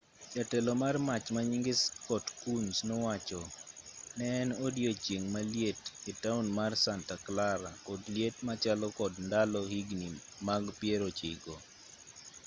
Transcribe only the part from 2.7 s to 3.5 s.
nowacho